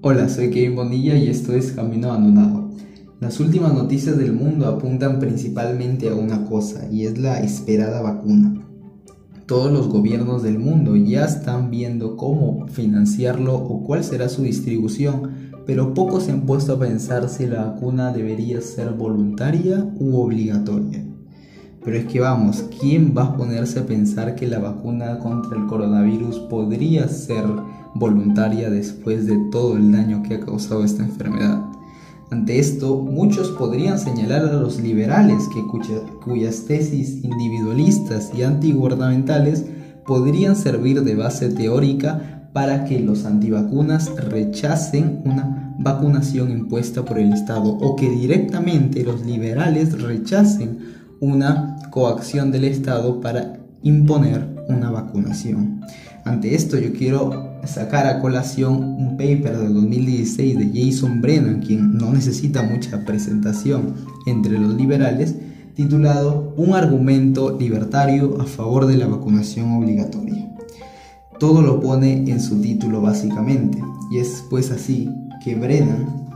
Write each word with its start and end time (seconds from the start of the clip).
Hola, 0.00 0.28
soy 0.28 0.50
Kevin 0.50 0.76
Bonilla 0.76 1.16
y 1.16 1.26
esto 1.26 1.52
es 1.54 1.72
Camino 1.72 2.12
Abandonado. 2.12 2.70
Las 3.18 3.40
últimas 3.40 3.74
noticias 3.74 4.16
del 4.16 4.32
mundo 4.32 4.68
apuntan 4.68 5.18
principalmente 5.18 6.08
a 6.08 6.14
una 6.14 6.44
cosa 6.44 6.88
y 6.88 7.04
es 7.04 7.18
la 7.18 7.40
esperada 7.40 8.00
vacuna. 8.00 8.64
Todos 9.46 9.72
los 9.72 9.88
gobiernos 9.88 10.44
del 10.44 10.60
mundo 10.60 10.94
ya 10.94 11.24
están 11.24 11.72
viendo 11.72 12.16
cómo 12.16 12.68
financiarlo 12.68 13.56
o 13.56 13.82
cuál 13.82 14.04
será 14.04 14.28
su 14.28 14.42
distribución, 14.42 15.32
pero 15.66 15.94
pocos 15.94 16.22
se 16.22 16.30
han 16.30 16.42
puesto 16.46 16.74
a 16.74 16.78
pensar 16.78 17.28
si 17.28 17.48
la 17.48 17.64
vacuna 17.64 18.12
debería 18.12 18.60
ser 18.60 18.92
voluntaria 18.92 19.84
u 19.98 20.16
obligatoria. 20.20 21.04
Pero 21.84 21.96
es 21.96 22.06
que 22.06 22.20
vamos, 22.20 22.66
¿quién 22.80 23.14
va 23.18 23.24
a 23.24 23.36
ponerse 23.36 23.80
a 23.80 23.86
pensar 23.86 24.36
que 24.36 24.46
la 24.46 24.60
vacuna 24.60 25.18
contra 25.18 25.58
el 25.58 25.66
coronavirus 25.66 26.38
podría 26.38 27.08
ser 27.08 27.46
voluntaria 27.94 28.70
después 28.70 29.26
de 29.26 29.36
todo 29.50 29.76
el 29.76 29.92
daño 29.92 30.22
que 30.22 30.34
ha 30.34 30.40
causado 30.40 30.84
esta 30.84 31.02
enfermedad? 31.02 31.64
Ante 32.30 32.58
esto, 32.58 32.98
muchos 32.98 33.48
podrían 33.52 33.98
señalar 33.98 34.44
a 34.44 34.52
los 34.52 34.80
liberales 34.80 35.48
que 35.48 35.62
cuyas 36.22 36.64
tesis 36.66 37.24
individualistas 37.24 38.30
y 38.36 38.42
antigubernamentales 38.42 39.64
podrían 40.06 40.54
servir 40.54 41.02
de 41.02 41.14
base 41.14 41.48
teórica 41.48 42.50
para 42.52 42.84
que 42.84 43.00
los 43.00 43.24
antivacunas 43.24 44.10
rechacen 44.16 45.22
una 45.24 45.74
vacunación 45.78 46.50
impuesta 46.50 47.04
por 47.04 47.18
el 47.18 47.32
Estado 47.32 47.70
o 47.70 47.96
que 47.96 48.10
directamente 48.10 49.04
los 49.04 49.24
liberales 49.24 50.00
rechacen 50.02 50.78
una 51.20 51.76
coacción 51.90 52.50
del 52.50 52.64
Estado 52.64 53.20
para 53.20 53.58
imponer 53.82 54.64
una 54.68 54.90
vacunación. 54.90 55.80
Ante 56.24 56.54
esto 56.54 56.78
yo 56.78 56.92
quiero 56.92 57.47
sacar 57.66 58.06
a 58.06 58.20
colación 58.20 58.76
un 58.76 59.16
paper 59.16 59.58
del 59.58 59.74
2016 59.74 60.58
de 60.58 60.70
Jason 60.72 61.20
Brennan, 61.20 61.60
quien 61.60 61.96
no 61.96 62.12
necesita 62.12 62.62
mucha 62.62 63.04
presentación 63.04 63.94
entre 64.26 64.58
los 64.58 64.74
liberales, 64.74 65.34
titulado 65.74 66.54
Un 66.56 66.74
argumento 66.74 67.56
libertario 67.58 68.40
a 68.40 68.44
favor 68.44 68.86
de 68.86 68.96
la 68.96 69.06
vacunación 69.06 69.72
obligatoria. 69.72 70.48
Todo 71.38 71.62
lo 71.62 71.80
pone 71.80 72.30
en 72.30 72.40
su 72.40 72.60
título 72.60 73.00
básicamente, 73.00 73.78
y 74.10 74.18
es 74.18 74.44
pues 74.50 74.70
así 74.70 75.08
que 75.44 75.54
Brennan 75.54 76.28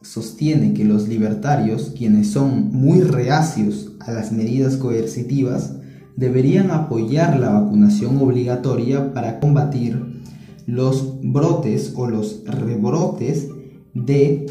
sostiene 0.00 0.72
que 0.72 0.84
los 0.84 1.08
libertarios, 1.08 1.92
quienes 1.96 2.30
son 2.30 2.70
muy 2.72 3.00
reacios 3.00 3.92
a 4.00 4.12
las 4.12 4.30
medidas 4.30 4.76
coercitivas, 4.76 5.72
deberían 6.16 6.70
apoyar 6.70 7.38
la 7.38 7.50
vacunación 7.50 8.18
obligatoria 8.18 9.12
para 9.12 9.38
combatir 9.38 10.24
los 10.66 11.20
brotes 11.22 11.92
o 11.94 12.08
los 12.08 12.42
rebrotes 12.46 13.48
de 13.94 14.46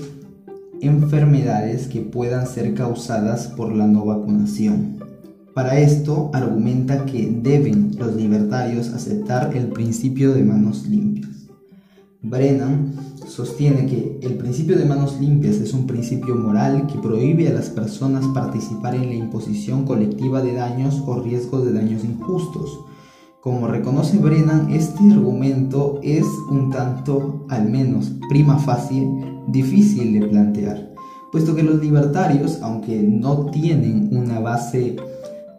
enfermedades 0.81 1.87
que 1.87 2.01
puedan 2.01 2.47
ser 2.47 2.73
causadas 2.73 3.47
por 3.47 3.75
la 3.75 3.87
no 3.87 4.05
vacunación. 4.05 4.95
Para 5.53 5.79
esto 5.79 6.29
argumenta 6.33 7.05
que 7.05 7.31
deben 7.41 7.95
los 7.97 8.15
libertarios 8.15 8.89
aceptar 8.89 9.55
el 9.55 9.67
principio 9.67 10.33
de 10.33 10.43
manos 10.43 10.85
limpias. 10.85 11.47
Brennan 12.21 12.93
sostiene 13.27 13.87
que 13.87 14.19
el 14.21 14.35
principio 14.35 14.77
de 14.77 14.85
manos 14.85 15.19
limpias 15.19 15.55
es 15.55 15.73
un 15.73 15.87
principio 15.87 16.35
moral 16.35 16.87
que 16.87 16.99
prohíbe 16.99 17.47
a 17.47 17.53
las 17.53 17.69
personas 17.69 18.25
participar 18.27 18.95
en 18.95 19.09
la 19.09 19.15
imposición 19.15 19.85
colectiva 19.85 20.41
de 20.41 20.53
daños 20.53 21.01
o 21.05 21.21
riesgos 21.21 21.65
de 21.65 21.73
daños 21.73 22.03
injustos. 22.03 22.79
Como 23.41 23.67
reconoce 23.67 24.17
Brennan, 24.17 24.71
este 24.71 25.11
argumento 25.11 25.99
es 26.03 26.25
un 26.49 26.71
tanto, 26.71 27.45
al 27.49 27.69
menos 27.69 28.11
prima 28.29 28.57
facie, 28.57 29.07
difícil 29.47 30.19
de 30.19 30.27
plantear, 30.27 30.93
puesto 31.31 31.55
que 31.55 31.63
los 31.63 31.79
libertarios, 31.81 32.59
aunque 32.61 33.01
no 33.01 33.47
tienen 33.51 34.09
una 34.11 34.39
base 34.39 34.95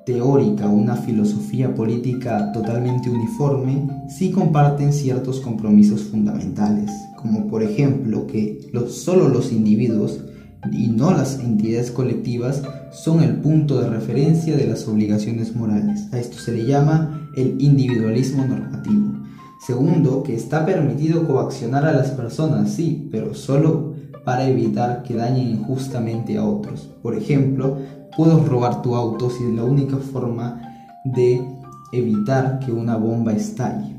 teórica 0.07 0.69
una 0.69 0.95
filosofía 0.95 1.75
política 1.75 2.53
totalmente 2.53 3.11
uniforme, 3.11 3.89
sí 4.09 4.31
comparten 4.31 4.93
ciertos 4.93 5.41
compromisos 5.41 6.05
fundamentales, 6.05 6.93
como 7.27 7.49
por 7.49 7.63
ejemplo 7.63 8.27
que 8.27 8.71
solo 8.89 9.29
los 9.29 9.53
individuos 9.53 10.21
y 10.73 10.89
no 10.89 11.11
las 11.11 11.41
entidades 11.41 11.91
colectivas 11.91 12.63
son 12.93 13.23
el 13.23 13.37
punto 13.37 13.81
de 13.81 13.89
referencia 13.89 14.57
de 14.57 14.67
las 14.67 14.87
obligaciones 14.89 15.55
morales. 15.55 16.09
A 16.13 16.19
esto 16.19 16.39
se 16.39 16.53
le 16.53 16.67
llama 16.67 17.31
el 17.37 17.61
individualismo 17.61 18.47
normativo. 18.47 19.13
Segundo, 19.67 20.23
que 20.23 20.35
está 20.35 20.65
permitido 20.65 21.27
coaccionar 21.27 21.87
a 21.87 21.93
las 21.93 22.11
personas, 22.11 22.73
sí, 22.73 23.09
pero 23.11 23.35
solo 23.35 23.95
para 24.25 24.49
evitar 24.49 25.03
que 25.03 25.15
dañen 25.15 25.49
injustamente 25.49 26.37
a 26.37 26.45
otros. 26.45 26.91
Por 27.03 27.17
ejemplo, 27.17 27.79
puedo 28.17 28.45
robar 28.45 28.83
tu 28.83 28.95
auto 28.95 29.31
si 29.31 29.45
es 29.45 29.55
la 29.55 29.65
única 29.65 29.97
forma 29.97 30.63
de 31.05 31.43
evitar 31.93 32.61
que 32.61 32.73
una 32.73 32.97
bomba 32.97 33.33
estalle. 33.33 33.97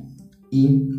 Y 0.51 0.96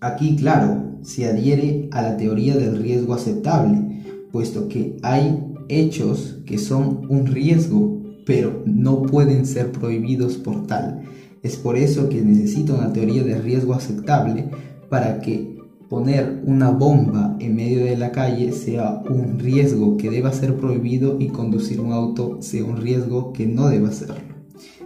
aquí, 0.00 0.36
claro, 0.36 0.98
se 1.02 1.26
adhiere 1.26 1.88
a 1.92 2.02
la 2.02 2.16
teoría 2.16 2.56
del 2.56 2.78
riesgo 2.78 3.14
aceptable, 3.14 4.02
puesto 4.32 4.68
que 4.68 4.96
hay 5.02 5.44
hechos 5.68 6.38
que 6.46 6.58
son 6.58 7.06
un 7.08 7.26
riesgo, 7.26 8.02
pero 8.24 8.62
no 8.66 9.02
pueden 9.02 9.46
ser 9.46 9.72
prohibidos 9.72 10.36
por 10.36 10.66
tal. 10.66 11.02
Es 11.42 11.56
por 11.56 11.76
eso 11.76 12.08
que 12.08 12.20
necesita 12.20 12.74
una 12.74 12.92
teoría 12.92 13.22
de 13.22 13.40
riesgo 13.40 13.74
aceptable 13.74 14.50
para 14.88 15.20
que 15.20 15.56
poner 15.88 16.42
una 16.44 16.70
bomba 16.70 17.36
en 17.40 17.56
medio 17.56 17.84
de 17.84 17.96
la 17.96 18.12
calle 18.12 18.52
sea 18.52 19.02
un 19.08 19.38
riesgo 19.38 19.96
que 19.96 20.10
deba 20.10 20.32
ser 20.32 20.56
prohibido 20.56 21.16
y 21.18 21.28
conducir 21.28 21.80
un 21.80 21.92
auto 21.92 22.38
sea 22.42 22.64
un 22.64 22.76
riesgo 22.76 23.32
que 23.32 23.46
no 23.46 23.68
deba 23.68 23.90
serlo. 23.90 24.37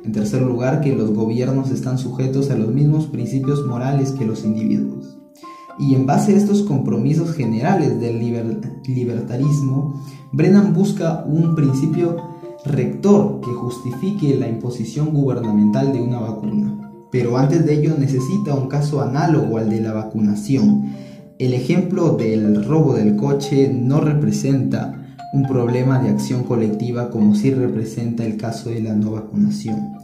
En 0.05 0.13
tercer 0.13 0.43
lugar, 0.43 0.81
que 0.81 0.95
los 0.95 1.13
gobiernos 1.13 1.71
están 1.71 1.99
sujetos 1.99 2.51
a 2.51 2.57
los 2.57 2.69
mismos 2.69 3.07
principios 3.07 3.67
morales 3.67 4.13
que 4.13 4.27
los 4.27 4.45
individuos. 4.45 5.19
Y 5.79 5.95
en 5.95 6.07
base 6.07 6.35
a 6.35 6.37
estos 6.37 6.63
compromisos 6.63 7.33
generales 7.33 8.01
del 8.01 8.19
libertarismo, 8.19 10.03
Brennan 10.33 10.75
busca 10.75 11.25
un 11.27 11.55
principio 11.55 12.17
rector 12.65 13.41
que 13.41 13.51
justifique 13.51 14.37
la 14.37 14.49
imposición 14.49 15.11
gubernamental 15.13 15.93
de 15.93 16.01
una 16.01 16.21
vacuna 16.21 16.83
pero 17.13 17.37
antes 17.37 17.67
de 17.67 17.75
ello 17.75 17.95
necesita 17.97 18.55
un 18.55 18.69
caso 18.69 19.03
análogo 19.03 19.59
al 19.59 19.69
de 19.69 19.83
la 19.83 19.93
vacunación. 19.93 20.95
El 21.39 21.53
ejemplo 21.53 22.17
del 22.17 22.65
robo 22.65 22.95
del 22.95 23.17
coche 23.17 23.71
no 23.71 24.01
representa 24.01 25.02
un 25.33 25.45
problema 25.49 25.99
de 25.99 26.11
acción 26.11 26.45
colectiva 26.45 27.09
como 27.09 27.35
sí 27.35 27.51
representa 27.53 28.25
el 28.25 28.37
caso 28.37 28.69
de 28.69 28.83
la 28.83 28.95
no 28.95 29.13
vacunación. 29.13 29.95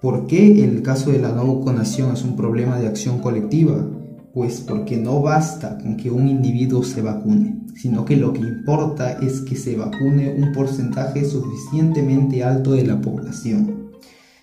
¿Por 0.00 0.26
qué 0.26 0.64
el 0.64 0.82
caso 0.82 1.10
de 1.10 1.18
la 1.18 1.32
no 1.32 1.56
vacunación 1.56 2.12
es 2.12 2.24
un 2.24 2.36
problema 2.36 2.78
de 2.78 2.88
acción 2.88 3.18
colectiva? 3.20 3.86
Pues 4.32 4.60
porque 4.60 4.96
no 4.96 5.20
basta 5.20 5.78
con 5.78 5.96
que 5.96 6.10
un 6.10 6.28
individuo 6.28 6.82
se 6.84 7.02
vacune, 7.02 7.66
sino 7.74 8.06
que 8.06 8.16
lo 8.16 8.32
que 8.32 8.40
importa 8.40 9.12
es 9.20 9.42
que 9.42 9.56
se 9.56 9.76
vacune 9.76 10.34
un 10.34 10.52
porcentaje 10.52 11.24
suficientemente 11.24 12.42
alto 12.42 12.72
de 12.72 12.86
la 12.86 13.00
población. 13.00 13.90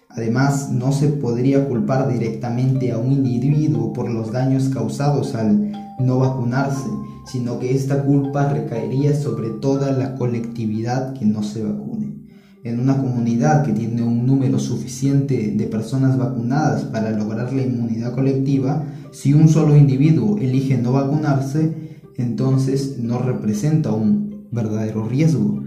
Además, 0.09 0.69
no 0.72 0.91
se 0.91 1.07
podría 1.07 1.68
culpar 1.68 2.12
directamente 2.12 2.91
a 2.91 3.00
un 3.00 3.12
individuo 3.13 3.94
por 3.94 4.12
los 4.12 4.31
daños 4.31 4.69
causados 4.69 5.34
al 5.34 5.72
no 6.00 6.19
vacunarse, 6.19 6.90
sino 7.25 7.59
que 7.59 7.73
esta 7.73 8.03
culpa 8.03 8.50
recaería 8.50 9.16
sobre 9.16 9.50
toda 9.50 9.91
la 9.91 10.16
colectividad 10.16 11.13
que 11.13 11.25
no 11.25 11.44
se 11.44 11.63
vacune. 11.63 12.13
En 12.63 12.79
una 12.79 12.97
comunidad 12.97 13.66
que 13.66 13.73
tiene 13.73 14.03
un 14.03 14.25
número 14.25 14.57
suficiente 14.57 15.53
de 15.56 15.67
personas 15.67 16.17
vacunadas 16.17 16.83
para 16.83 17.12
lograr 17.12 17.51
la 17.51 17.62
inmunidad 17.62 18.13
colectiva, 18.13 18.86
si 19.12 19.33
un 19.33 19.50
solo 19.50 19.75
individuo 19.75 20.38
elige 20.38 20.77
no 20.77 20.94
vacunarse, 20.94 22.00
entonces 22.18 22.98
no 23.00 23.19
representa 23.19 23.92
un 23.92 24.48
verdadero 24.51 25.07
riesgo. 25.07 25.62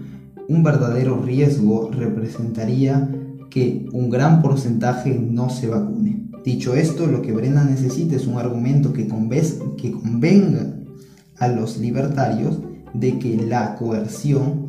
Un 0.48 0.62
verdadero 0.62 1.20
riesgo 1.20 1.90
representaría 1.90 3.10
que 3.50 3.86
un 3.92 4.08
gran 4.08 4.40
porcentaje 4.40 5.18
no 5.18 5.50
se 5.50 5.68
vacune. 5.68 6.30
Dicho 6.44 6.74
esto, 6.74 7.06
lo 7.06 7.22
que 7.22 7.32
Brena 7.32 7.64
necesita 7.64 8.16
es 8.16 8.26
un 8.26 8.38
argumento 8.38 8.92
que, 8.92 9.06
que 9.76 9.90
convenga 9.90 10.76
a 11.38 11.48
los 11.48 11.78
libertarios 11.78 12.58
de 12.94 13.18
que 13.18 13.36
la 13.36 13.74
coerción 13.76 14.68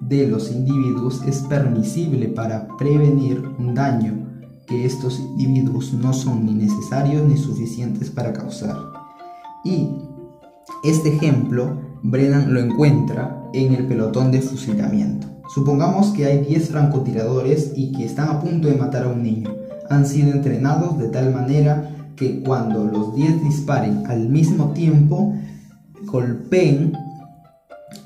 de 0.00 0.26
los 0.26 0.50
individuos 0.50 1.22
es 1.26 1.38
permisible 1.40 2.28
para 2.28 2.66
prevenir 2.78 3.42
un 3.58 3.74
daño 3.74 4.24
que 4.66 4.84
estos 4.84 5.18
individuos 5.18 5.92
no 5.92 6.12
son 6.12 6.46
ni 6.46 6.54
necesarios 6.54 7.26
ni 7.26 7.36
suficientes 7.36 8.10
para 8.10 8.32
causar. 8.32 8.76
Y 9.64 9.88
este 10.82 11.14
ejemplo 11.14 11.78
Brennan 12.02 12.52
lo 12.52 12.60
encuentra 12.60 13.48
en 13.54 13.72
el 13.74 13.86
pelotón 13.86 14.30
de 14.30 14.42
fusilamiento. 14.42 15.26
Supongamos 15.54 16.08
que 16.08 16.26
hay 16.26 16.44
10 16.44 16.68
francotiradores 16.68 17.72
y 17.76 17.92
que 17.92 18.04
están 18.04 18.28
a 18.28 18.40
punto 18.40 18.68
de 18.68 18.76
matar 18.76 19.04
a 19.04 19.08
un 19.08 19.22
niño. 19.22 19.54
Han 19.88 20.06
sido 20.06 20.32
entrenados 20.32 20.98
de 20.98 21.08
tal 21.08 21.32
manera 21.32 21.90
que 22.16 22.42
cuando 22.42 22.84
los 22.84 23.14
10 23.14 23.44
disparen 23.44 24.04
al 24.06 24.28
mismo 24.28 24.70
tiempo, 24.70 25.34
golpeen 26.06 26.92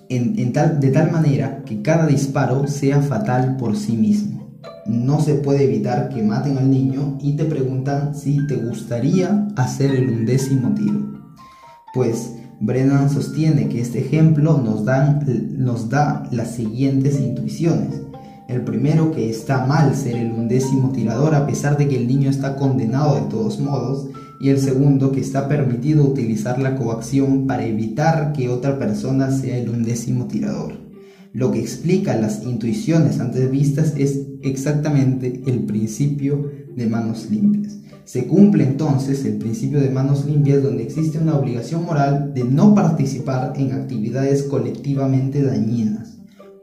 de 0.09 0.91
tal 0.93 1.12
manera 1.12 1.62
que 1.65 1.83
cada 1.83 2.06
disparo 2.06 2.67
sea 2.67 3.03
fatal 3.03 3.56
por 3.56 3.77
sí 3.77 3.97
mismo. 3.97 4.59
No 4.87 5.21
se 5.21 5.35
puede 5.35 5.65
evitar 5.65 6.09
que 6.09 6.23
maten 6.23 6.56
al 6.56 6.71
niño 6.71 7.19
y 7.21 7.37
te 7.37 7.45
preguntan 7.45 8.15
si 8.15 8.47
te 8.47 8.56
gustaría 8.56 9.49
hacer 9.56 9.95
el 9.95 10.09
undécimo 10.09 10.75
tiro. 10.75 11.12
Pues 11.93 12.35
Brennan 12.61 13.11
sostiene 13.11 13.69
que 13.69 13.81
este 13.81 14.00
ejemplo 14.00 14.59
nos 14.59 14.85
da 14.85 16.25
las 16.33 16.55
siguientes 16.55 17.21
intuiciones. 17.21 18.08
El 18.49 18.62
primero, 18.62 19.12
que 19.12 19.29
está 19.29 19.67
mal 19.67 19.95
ser 19.95 20.17
el 20.17 20.33
undécimo 20.33 20.91
tirador 20.91 21.35
a 21.35 21.47
pesar 21.47 21.77
de 21.77 21.87
que 21.87 21.97
el 21.97 22.09
niño 22.09 22.31
está 22.31 22.56
condenado 22.56 23.17
de 23.17 23.29
todos 23.29 23.61
modos. 23.61 24.09
Y 24.41 24.49
el 24.49 24.59
segundo, 24.59 25.12
que 25.12 25.21
está 25.21 25.49
permitido 25.49 26.03
utilizar 26.05 26.59
la 26.59 26.75
coacción 26.75 27.47
para 27.47 27.67
evitar 27.67 28.33
que 28.33 28.49
otra 28.49 28.79
persona 28.79 29.31
sea 29.31 29.59
el 29.59 29.69
undécimo 29.69 30.29
tirador. 30.29 30.73
Lo 31.35 31.53
que 31.53 31.61
explica 31.61 32.17
las 32.17 32.43
intuiciones 32.43 33.21
antes 33.21 33.50
vistas 33.50 33.93
es 33.99 34.23
exactamente 34.43 35.43
el 35.47 35.65
principio 35.65 36.50
de 36.75 36.87
manos 36.87 37.29
limpias. 37.31 37.77
Se 38.06 38.27
cumple 38.27 38.65
entonces 38.65 39.27
el 39.27 39.37
principio 39.37 39.79
de 39.79 39.91
manos 39.91 40.25
limpias 40.25 40.62
donde 40.62 40.85
existe 40.85 41.19
una 41.19 41.37
obligación 41.37 41.85
moral 41.85 42.33
de 42.33 42.45
no 42.45 42.75
participar 42.75 43.53
en 43.56 43.73
actividades 43.73 44.45
colectivamente 44.45 45.43
dañinas. 45.43 46.18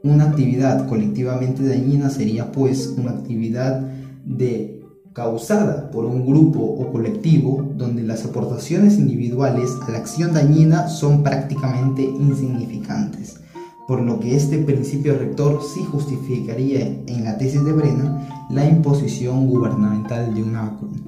Una 0.06 0.26
actividad 0.26 0.86
colectivamente 0.86 1.66
dañina 1.66 2.10
sería 2.10 2.52
pues 2.52 2.94
una 2.96 3.10
actividad 3.10 3.80
de 4.24 4.80
causada 5.12 5.90
por 5.90 6.04
un 6.04 6.24
grupo 6.24 6.60
o 6.60 6.92
colectivo 6.92 7.72
donde 7.76 8.04
las 8.04 8.24
aportaciones 8.24 8.98
individuales 8.98 9.68
a 9.84 9.90
la 9.90 9.98
acción 9.98 10.32
dañina 10.32 10.86
son 10.86 11.24
prácticamente 11.24 12.02
insignificantes, 12.02 13.40
por 13.88 14.00
lo 14.00 14.20
que 14.20 14.36
este 14.36 14.58
principio 14.58 15.18
rector 15.18 15.60
sí 15.74 15.82
justificaría 15.90 16.86
en 17.08 17.24
la 17.24 17.36
tesis 17.36 17.64
de 17.64 17.72
Brennan 17.72 18.28
la 18.50 18.64
imposición 18.64 19.48
gubernamental 19.48 20.32
de 20.36 20.42
una 20.44 20.70
vacuna. 20.70 20.98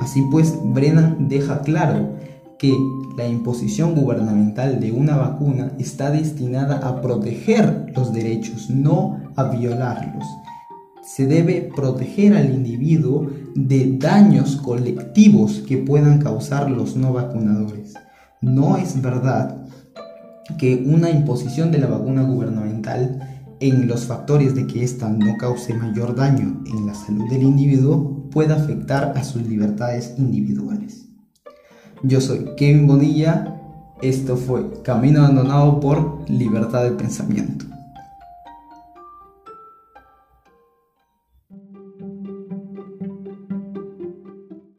Así 0.00 0.22
pues, 0.30 0.54
Brennan 0.62 1.28
deja 1.28 1.62
claro 1.62 2.14
que 2.58 2.74
la 3.16 3.26
imposición 3.26 3.94
gubernamental 3.94 4.80
de 4.80 4.92
una 4.92 5.16
vacuna 5.16 5.72
está 5.78 6.10
destinada 6.10 6.86
a 6.86 7.00
proteger 7.00 7.92
los 7.94 8.12
derechos, 8.12 8.70
no 8.70 9.20
a 9.36 9.44
violarlos. 9.44 10.24
Se 11.02 11.26
debe 11.26 11.70
proteger 11.74 12.34
al 12.34 12.52
individuo 12.52 13.30
de 13.54 13.96
daños 13.98 14.56
colectivos 14.56 15.62
que 15.66 15.78
puedan 15.78 16.18
causar 16.18 16.70
los 16.70 16.96
no 16.96 17.12
vacunadores. 17.12 17.94
No 18.40 18.76
es 18.76 19.00
verdad 19.00 19.66
que 20.58 20.84
una 20.86 21.10
imposición 21.10 21.70
de 21.70 21.78
la 21.78 21.86
vacuna 21.86 22.22
gubernamental 22.22 23.36
en 23.60 23.88
los 23.88 24.04
factores 24.04 24.54
de 24.54 24.66
que 24.66 24.84
ésta 24.84 25.08
no 25.08 25.36
cause 25.38 25.74
mayor 25.74 26.14
daño 26.14 26.62
en 26.66 26.86
la 26.86 26.94
salud 26.94 27.28
del 27.30 27.42
individuo 27.42 28.28
pueda 28.30 28.56
afectar 28.56 29.14
a 29.16 29.24
sus 29.24 29.42
libertades 29.42 30.14
individuales. 30.18 31.05
Yo 32.02 32.20
soy 32.20 32.50
Kevin 32.56 32.86
Bonilla, 32.86 33.56
esto 34.02 34.36
fue 34.36 34.82
Camino 34.82 35.20
Abandonado 35.20 35.80
por 35.80 36.28
Libertad 36.28 36.84
de 36.84 36.90
Pensamiento. 36.90 37.64